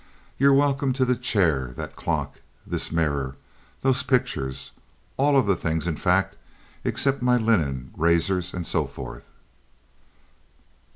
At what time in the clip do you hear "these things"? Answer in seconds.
5.45-5.85